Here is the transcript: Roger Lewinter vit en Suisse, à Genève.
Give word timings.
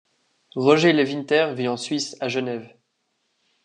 Roger 0.55 0.93
Lewinter 0.93 1.53
vit 1.55 1.67
en 1.67 1.77
Suisse, 1.77 2.17
à 2.21 2.27
Genève. 2.27 2.75